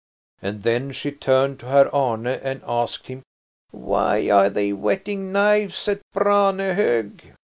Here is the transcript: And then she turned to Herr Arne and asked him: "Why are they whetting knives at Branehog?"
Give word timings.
And 0.41 0.63
then 0.63 0.91
she 0.93 1.11
turned 1.11 1.59
to 1.59 1.67
Herr 1.67 1.93
Arne 1.93 2.25
and 2.25 2.63
asked 2.67 3.05
him: 3.05 3.21
"Why 3.69 4.31
are 4.31 4.49
they 4.49 4.71
whetting 4.71 5.31
knives 5.31 5.87
at 5.87 6.01
Branehog?" 6.11 7.21